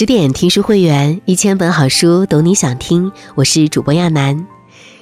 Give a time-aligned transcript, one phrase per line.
[0.00, 3.12] 十点听书会员，一千本好书，懂你想听。
[3.34, 4.46] 我是主播亚楠，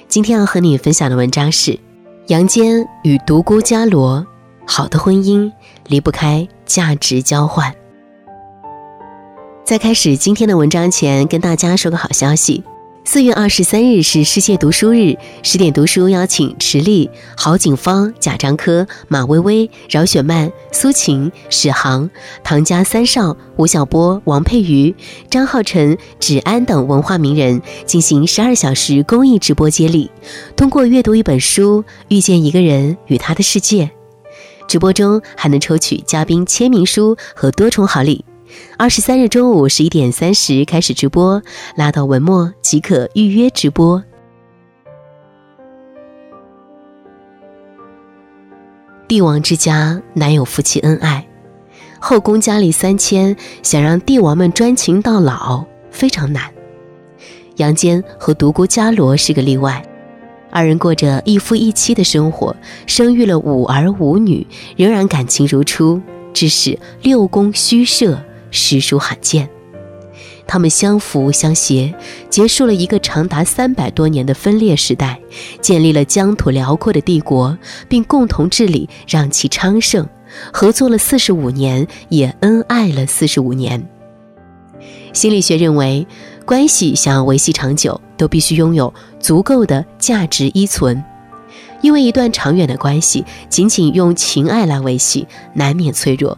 [0.09, 1.79] 今天要和你分享的文章是
[2.27, 4.27] 杨坚与独孤伽罗。
[4.67, 5.49] 好的婚姻
[5.87, 7.73] 离不开价值交换。
[9.63, 12.61] 在开始今天的文章前，跟大家说个好消息。
[13.11, 22.07] 四月二十三日是世界读书日，十点读书邀请池莉、郝景芳、贾樟柯、马薇薇、饶雪漫、苏晴、史航、
[22.43, 24.93] 唐家三少、吴晓波、王佩瑜、
[25.27, 30.11] 张浩晨、芷安等文化名人进行十二小时公益直播接力，
[30.55, 33.89] 通过阅读一本书，遇见一个人与他的世界。
[34.67, 38.23] 直播中还能抽取嘉宾签名书和多重好礼。
[38.77, 41.41] 二十三日中午十一点三十开始直播，
[41.75, 44.03] 拉到文末即可预约直播。
[49.07, 51.27] 帝王之家难有夫妻恩爱，
[51.99, 56.43] 后宫佳丽三千，想让帝王们专情到老非常难。
[57.57, 59.83] 杨坚和独孤伽罗是个例外，
[60.51, 64.45] 二人过着一夫一妻的生活，生育了五儿五女，
[64.77, 66.01] 仍然感情如初，
[66.33, 68.17] 只是六宫虚设。
[68.51, 69.49] 实属罕见，
[70.47, 71.93] 他们相扶相携，
[72.29, 75.19] 结束了一个长达三百多年的分裂时代，
[75.61, 77.57] 建立了疆土辽阔的帝国，
[77.87, 80.07] 并共同治理，让其昌盛。
[80.53, 83.83] 合作了四十五年，也恩爱了四十五年。
[85.11, 86.05] 心理学认为，
[86.45, 91.03] 关系想要维系长久，都必须拥有足够的价值依存，
[91.81, 96.37] 因为一段长远的关系，仅仅用情爱来维系，难免脆弱。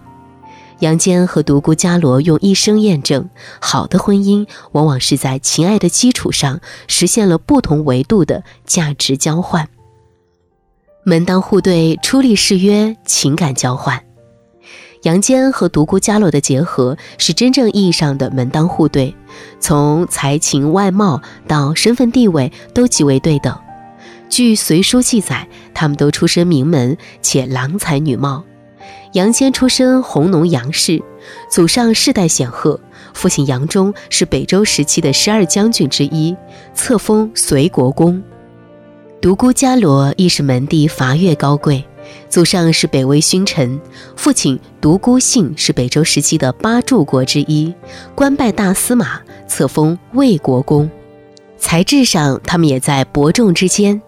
[0.81, 3.29] 杨坚和独孤伽罗用一生验证，
[3.59, 9.69] 好的婚姻往往是在情爱的基础上实现了不同维度的价值交换。
[11.03, 14.03] 门当户对、出力誓约、情感交换。
[15.03, 19.15] 杨坚和独孤伽罗的结合是真正意义上的门当户对，
[19.59, 23.55] 从才情、外貌到身份地位都极为对等。
[24.29, 28.43] 据《隋书》记载，他们都出身名门，且郎才女貌。
[29.13, 31.01] 杨坚出身弘农杨氏，
[31.49, 32.79] 祖上世代显赫，
[33.13, 36.35] 父亲杨忠是北周时期的十二将军之一，
[36.73, 38.21] 册封隋国公。
[39.19, 41.83] 独孤伽罗亦是门第伐越高贵，
[42.29, 43.79] 祖上是北魏勋臣，
[44.15, 47.73] 父亲独孤信是北周时期的八柱国之一，
[48.15, 50.89] 官拜大司马，册封魏国公。
[51.57, 54.01] 才智上，他们也在伯仲之间。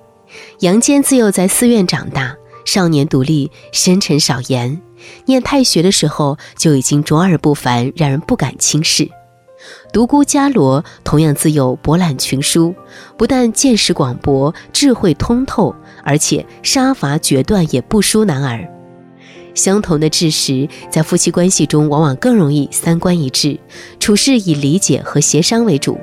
[0.61, 2.35] 杨坚自幼在寺院长大，
[2.65, 4.81] 少年独立，深沉少言。
[5.25, 9.09] 念太学的时候就已经卓尔不凡，让人不敢轻视。
[9.93, 12.75] 独孤伽罗同样自幼博览群书，
[13.17, 15.73] 不但见识广博、智慧通透，
[16.03, 18.67] 而且杀伐决断也不输男儿。
[19.53, 23.59] 相同的智识，在夫妻关系中往往更容易三观一致，
[23.99, 25.97] 处事以理解和协商为主。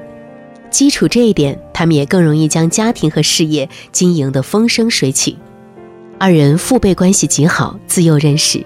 [0.71, 5.37] 基础这一点，他们也更容易将家庭和事业经营得风生水起。
[6.23, 8.63] 二人父辈关系极好，自幼认识。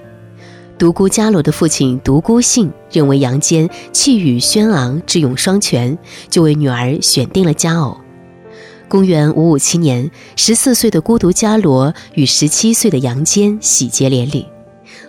[0.76, 5.96] 独孤伽罗的父亲独孤信认为杨坚气宇轩昂、智勇双全，
[6.28, 7.96] 就为女儿选定了佳偶。
[8.88, 14.48] 公元五五七年，十四岁的孤独伽罗与十七岁的杨坚喜结连理。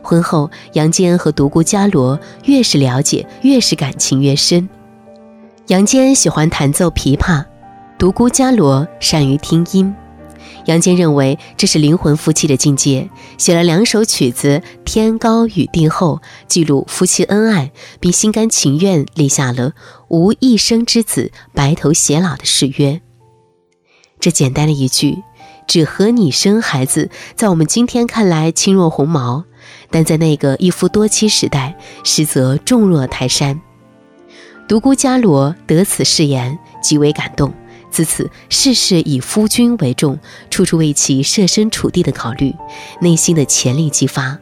[0.04, 4.70] 婚后，杨坚和独孤伽罗越是了解，越是感情越深。
[5.70, 7.44] 杨坚喜欢弹奏琵琶，
[7.98, 9.92] 独孤伽罗善于听音。
[10.66, 19.74] 杨坚认为这是灵魂夫妻的境界，写了两首曲子《天高与地厚》，记录夫妻恩爱，并心甘情愿立下了
[20.10, 23.02] “无一生之子白头偕老”的誓约。
[24.20, 25.18] 这简单的一句
[25.68, 29.44] “只和你生孩子”，在我们今天看来轻若鸿毛，
[29.92, 33.62] 但在那个一夫多妻时代，实则重若泰山。
[34.68, 37.54] 独孤伽罗得此誓言，极为感动。
[37.96, 40.20] 自此，事事以夫君为重，
[40.50, 42.54] 处处为其设身处地的考虑，
[43.00, 44.38] 内心的潜力激发，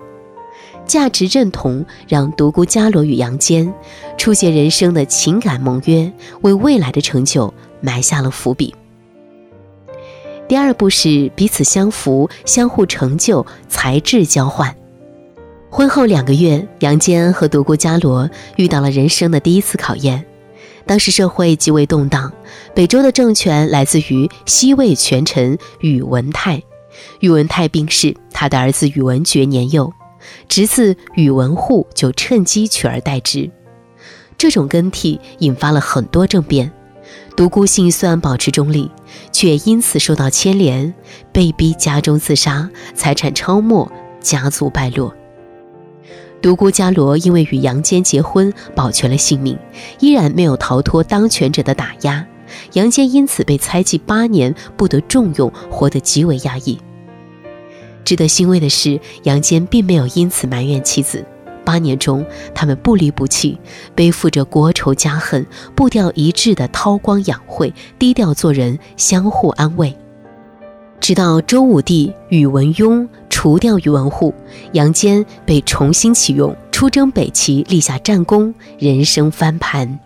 [0.87, 3.71] 价值认同让独孤伽罗与杨坚
[4.17, 6.11] 初见人生的情感盟约，
[6.41, 8.73] 为未来的成就埋下了伏笔。
[10.47, 14.75] 第二步是彼此相扶，相互成就，才智交换。
[15.69, 20.25] 婚后两个月，杨坚和独孤伽罗遇到了人生的第一次考验。
[20.85, 22.31] 当时社会极为动荡，
[22.75, 26.61] 北周的政权来自于西魏权臣宇文泰。
[27.21, 29.91] 宇文泰病逝，他的儿子宇文觉年幼，
[30.47, 33.49] 侄子宇文护就趁机取而代之。
[34.37, 36.71] 这种更替引发了很多政变。
[37.35, 38.91] 独孤信虽然保持中立，
[39.31, 40.93] 却因此受到牵连，
[41.31, 43.89] 被逼家中自杀，财产超没，
[44.21, 45.15] 家族败落。
[46.43, 49.57] 独孤伽罗因为与杨坚结婚，保全了性命，
[50.01, 52.27] 依然没有逃脱当权者的打压。
[52.73, 56.77] 杨坚因此被猜忌八年，不得重用，活得极为压抑。
[58.03, 61.25] 值得欣慰的是，杨坚并没有因此埋怨妻子。
[61.63, 63.57] 八年中，他们不离不弃，
[63.95, 69.95] 背负着国仇家恨，步调一致的韬光养晦，低调做人，相互安慰。
[71.03, 74.33] 直到周武帝宇文邕除掉宇文护，
[74.71, 79.99] 杨坚被重新启用，出征北齐，立下战功，人生翻盘。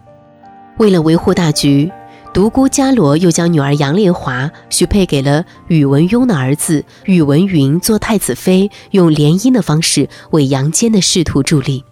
[0.80, 1.92] 为了维护大局。
[2.34, 11.84] 独孤伽罗又将女儿杨丽华许配给了宇文邕的儿子宇文云做太子妃，用联姻的方式为杨坚的仕途助力。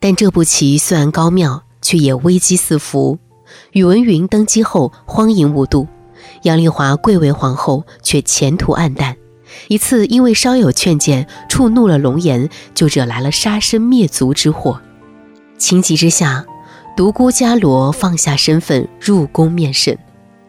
[0.00, 3.18] 但这步棋虽然高妙，却也危机四伏。
[3.72, 5.86] 宇文云登基后荒淫无度，
[6.42, 9.16] 杨丽华贵为皇后，却前途黯淡。
[9.68, 14.80] 一次因为稍有劝谏，触怒了龙颜，就惹来了杀身灭族之祸。
[15.56, 16.44] 情急之下。
[16.96, 19.96] 独孤伽罗放下身份入宫面圣，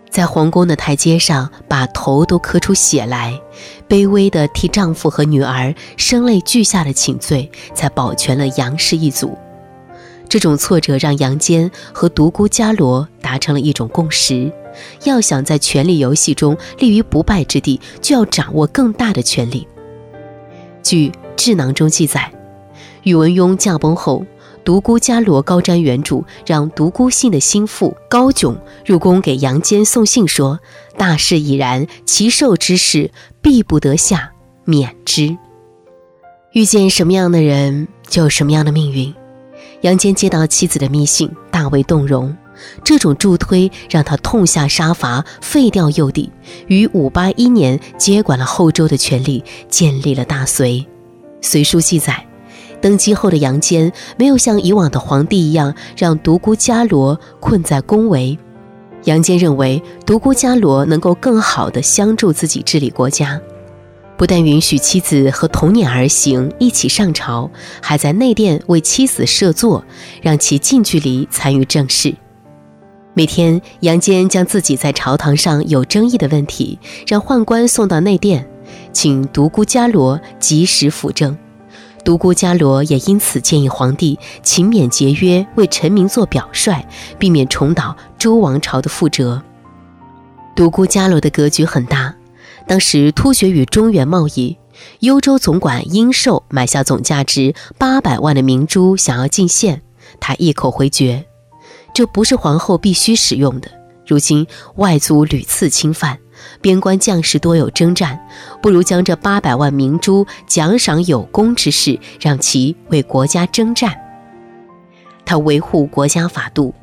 [0.09, 3.39] 在皇宫的台阶上把头都磕出血来，
[3.87, 9.37] 卑微的替丈夫和女儿声泪俱下的请罪，才保全了杨氏一族。
[10.29, 14.49] 这种挫折让杨坚和独孤伽罗达成了一种共识：
[15.03, 19.67] 要想在权力游戏中立于不败之地，就要掌握更大的权力。
[20.83, 22.31] 据《智囊》中记载，
[23.03, 24.25] 宇文邕驾崩后。
[24.65, 28.55] 独孤伽罗高瞻远瞩，让独孤信的心腹高炯
[28.85, 30.59] 入宫给杨坚送信说
[30.95, 33.09] ：“大势已然，其寿之事
[33.41, 34.33] 必不得下，
[34.65, 35.35] 免之。
[36.51, 39.11] 遇见什么样的人，就有什么样的命运。”
[39.81, 42.35] 杨坚接到妻子的密信，大为动容。
[42.83, 46.29] 这种助推让他痛下杀伐，废掉幼帝，
[46.67, 50.85] 于五八一年接管了后周的权力，建立了大隋。
[51.41, 52.25] 隋书记载。
[52.81, 58.37] 登基后的杨坚没有像以往的皇帝一样让独孤伽罗困在宫闱，
[59.03, 63.37] 杨坚认为独孤伽罗能够更好地相助自己治理国家，
[64.19, 67.49] 不但允许妻子和同年而行一起上朝，
[67.81, 69.81] 还在内殿为妻子设座，
[70.21, 72.13] 让其近距离参与政事。
[73.13, 76.77] 每天，杨坚将自己在朝堂上有争议的问题
[77.07, 78.45] 让宦官送到内殿，
[78.91, 81.37] 请独孤伽罗及时辅政。
[82.03, 86.85] 独孤伽罗也因此建议皇帝勤勉节约，为臣民做表率，
[87.17, 89.41] 避免重蹈周王朝的覆辙。
[90.57, 92.08] 独孤伽罗的格局很大，
[92.69, 94.55] 当时突厥与中原贸易，
[94.99, 99.81] 幽州总管殷寿买下总价值八百万的明珠，想要进献，
[100.19, 101.25] 他一口回绝，
[101.95, 103.71] 这不是皇后必须使用的。
[104.05, 104.45] 如今
[104.75, 106.19] 外族屡次侵犯。
[106.61, 108.17] 边关将士多有征战，
[108.61, 113.93] 不如将这八百万明珠奖赏有功之士，让其为国家征战。
[115.25, 116.73] 他维护国家法度，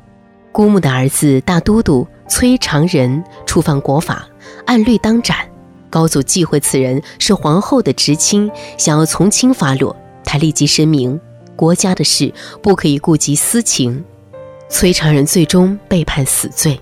[0.51, 4.27] 姑母的儿子大都督崔长仁触犯国法，
[4.65, 5.37] 按律当斩。
[5.89, 11.19] 高祖忌讳此人是皇后的侄亲，想要从轻发落，他立即声明：
[11.55, 14.03] 国家的事不可以顾及私情。
[14.69, 16.79] 崔长仁最终被判死罪。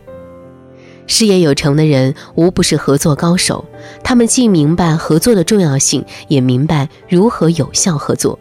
[1.08, 3.64] 事业有成的人无不是合作高手，
[4.04, 8.40] 他们既明白合作的重要性，也明白如何有效合作。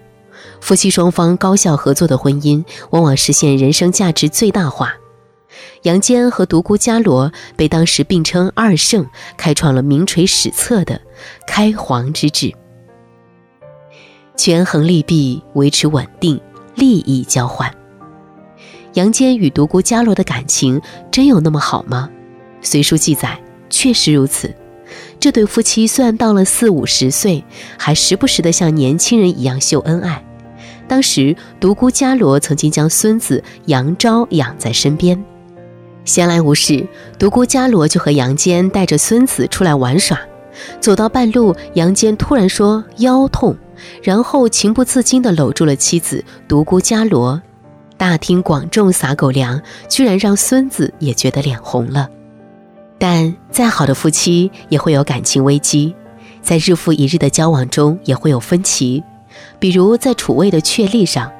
[0.62, 4.94] 夫妻双方高效合作的婚姻，往往实现人生价值最大化。
[5.84, 10.98] 杨坚和独孤伽罗被当时并称“二圣”，开创了名垂史册的
[11.46, 12.50] 开皇之治。
[14.34, 16.40] 权衡利弊，维持稳定，
[16.74, 17.70] 利益交换。
[18.94, 22.08] 杨坚与独孤伽罗的感情真有那么好吗？
[22.62, 23.38] 随书记载，
[23.68, 24.54] 确实如此。
[25.20, 27.44] 这对夫妻虽然到了四五十岁，
[27.78, 30.24] 还时不时的像年轻人一样秀恩爱。
[30.88, 35.22] 当时，独孤伽罗曾经将孙子杨昭养在身边，
[36.04, 36.86] 闲来无事，
[37.18, 40.18] 独孤伽罗就和杨坚带着孙子出来玩耍。
[40.80, 43.56] 走到半路，杨坚突然说腰痛，
[44.02, 47.42] 然后情不自禁地搂住了妻子独孤伽罗。
[47.96, 52.08] 大庭广众撒狗粮，居然让孙子也觉得脸红了。
[52.98, 55.94] 但再好的夫妻也会有感情危机，
[56.42, 59.02] 在日复一日的交往中也会有分歧，
[59.58, 61.30] 比如在储位的确立上，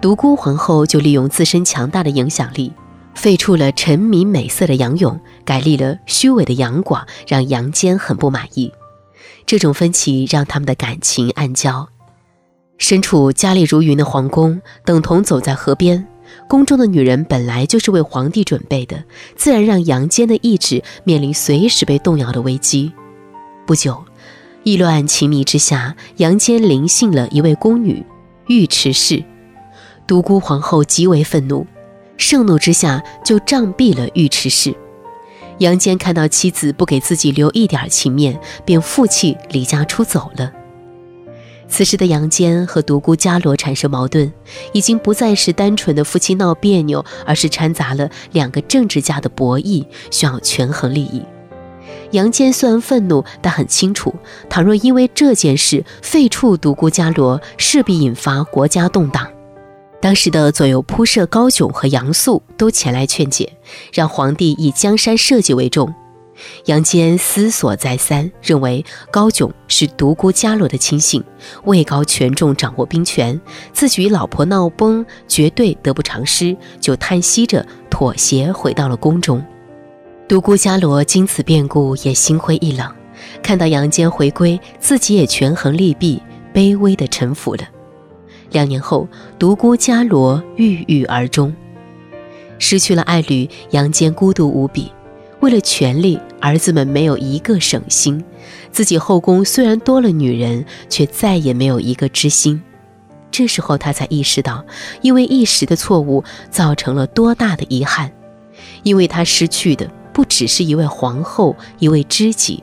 [0.00, 2.72] 独孤皇后就利用自身强大的影响力，
[3.18, 8.72] 废黜了沉迷美色的杨勇，改立了虚伪的杨广，让杨坚很不满意。
[9.44, 11.88] 这种分歧让他们的感情暗交。
[12.78, 16.06] 身处佳丽如云的皇宫，等同走在河边。
[16.46, 19.02] 宫中的女人本来就是为皇帝准备的，
[19.34, 22.92] 自然让杨坚的意志面临随时被动摇的危机。
[23.66, 24.04] 不久，
[24.62, 28.06] 意乱情迷之下，杨坚临幸了一位宫女，
[28.46, 29.24] 尉迟氏。
[30.06, 31.66] 独孤皇后极为愤怒，
[32.18, 34.74] 盛怒之下就杖毙了尉迟氏。
[35.58, 40.52] 杨坚看到妻子不给自己留一点情面，便负气离家出走了。
[41.68, 44.32] 此时的杨坚和独孤伽罗产生矛盾，
[44.72, 51.22] 已经不再是单纯的夫妻闹别扭，而是掺杂了两个政治家的博弈，需要权衡利益。
[52.12, 54.14] 杨坚虽然愤怒，但很清楚，
[54.48, 59.28] 倘若因为这件事废黜独孤伽罗，势必引发国家动荡。
[60.00, 63.52] 当时的左右仆射高炯和杨素都前来劝解，
[63.92, 65.92] 让皇帝以江山社稷为重。
[66.66, 71.22] 杨坚思索再三，认为高炯是独孤伽罗的亲信，
[71.64, 73.40] 位高权重，掌握兵权，
[73.72, 79.44] 自己与老婆闹崩，绝对得不偿失，就叹息着妥协，回到了宫中。
[80.28, 82.88] 独孤伽罗经此变故，也心灰意冷，
[83.42, 86.22] 看到杨坚回归，自己也权衡利弊，
[86.54, 87.62] 卑微的臣服了。
[88.50, 91.54] 两年后，独孤伽罗郁郁而终。
[92.58, 94.90] 失去了爱侣，杨坚孤独无比。
[95.40, 98.24] 为了权力，儿子们没有一个省心。
[98.72, 102.60] 自己后宫虽然多了女人，却再也没有一个知心。
[103.30, 104.64] 这时候，他才意识到，
[105.00, 108.10] 因为一时的错误，造成了多大的遗憾。
[108.82, 112.62] 因为他失去的不只是一位皇后、一位知己，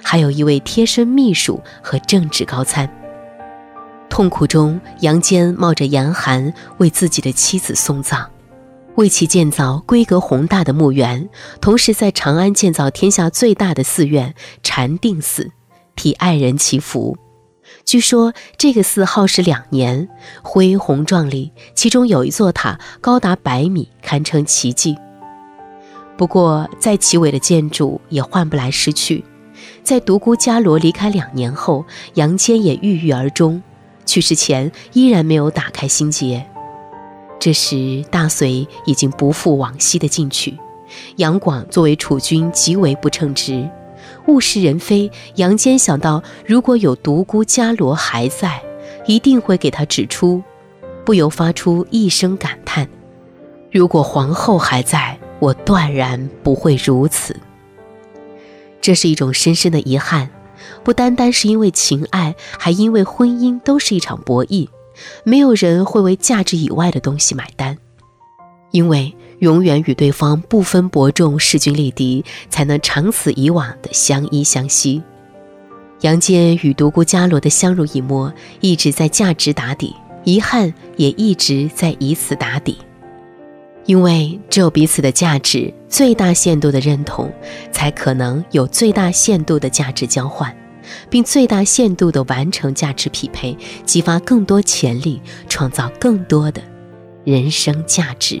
[0.00, 2.88] 还有一位贴身秘书和政治高参。
[4.14, 8.24] 痛苦中，杨坚冒着严寒为自己的妻子送葬，
[8.94, 11.28] 为其建造规格宏大的墓园，
[11.60, 15.50] 同时在长安建造天下最大的寺院禅定寺，
[15.96, 17.18] 替爱人祈福。
[17.84, 20.08] 据说这个寺耗时两年，
[20.44, 24.96] 恢宏壮丽，其中有一座塔高达百米，堪称奇迹。
[26.16, 29.24] 不过，再奇伟的建筑也换不来失去。
[29.82, 33.60] 在独孤伽罗离开两年后，杨坚也郁郁而终。
[34.06, 36.44] 去世前依然没有打开心结，
[37.38, 40.56] 这时大隋已经不复往昔的进取。
[41.16, 43.68] 杨广作为储君极为不称职，
[44.26, 45.10] 物是人非。
[45.36, 48.62] 杨坚想到，如果有独孤伽罗还在，
[49.06, 50.42] 一定会给他指出，
[51.04, 52.88] 不由发出一声感叹：
[53.72, 57.36] 如果皇后还在，我断然不会如此。
[58.80, 60.30] 这是一种深深的遗憾。
[60.82, 64.68] 不单单是因为情爱，还因为婚姻都是一场博弈，
[65.24, 67.76] 没有人会为价值以外的东西买单，
[68.70, 75.02] 因为永远与对方不分伯仲、势均力敌，才能长此以往的相依相惜。
[76.00, 79.94] 杨坚与独孤伽罗的相濡以沫，一直在价值打底，
[80.24, 82.76] 遗憾也一直在以此打底。
[83.86, 87.30] 因为只有彼此的价值最大限度的认同，
[87.70, 90.54] 才可能有最大限度的价值交换，
[91.10, 96.62] 并最大限度的完成价值匹配，激发更多潜力，创造更多的
[97.24, 98.40] 人生价值。